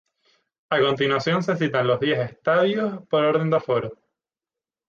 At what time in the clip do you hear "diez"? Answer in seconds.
1.99-2.17